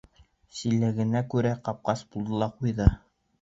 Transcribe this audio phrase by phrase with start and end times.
[0.59, 2.89] Силәгенә күрә ҡапҡасы булды ла ҡуйҙы.